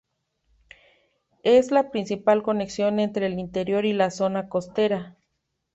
Es 1.43 1.69
la 1.69 1.91
principal 1.91 2.41
conexión 2.41 2.99
entre 2.99 3.27
el 3.27 3.37
interior 3.37 3.85
y 3.85 3.93
la 3.93 4.09
zona 4.09 4.49
costera. 4.49 5.19